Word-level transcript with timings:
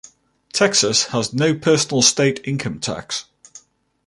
Texas 0.51 1.03
has 1.09 1.31
no 1.31 1.53
personal 1.53 2.01
state 2.01 2.41
income 2.45 2.79
tax. 2.79 3.25